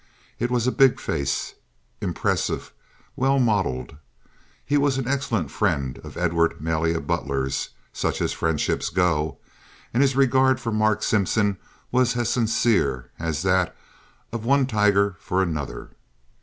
It 0.39 0.49
was 0.49 0.65
a 0.65 0.71
big 0.71 0.99
face, 0.99 1.53
impressive, 2.01 2.73
well 3.15 3.37
modeled. 3.37 3.97
He 4.65 4.75
was 4.75 4.97
an 4.97 5.07
excellent 5.07 5.51
friend 5.51 5.99
of 6.03 6.17
Edward 6.17 6.59
Malia 6.59 6.99
Butler's, 7.01 7.69
as 7.93 7.99
such 8.17 8.35
friendships 8.35 8.89
go, 8.89 9.37
and 9.93 10.01
his 10.01 10.15
regard 10.15 10.59
for 10.59 10.71
Mark 10.71 11.03
Simpson 11.03 11.57
was 11.91 12.17
as 12.17 12.29
sincere 12.31 13.11
as 13.19 13.43
that 13.43 13.75
of 14.31 14.43
one 14.43 14.65
tiger 14.65 15.17
for 15.19 15.43
another. 15.43 15.91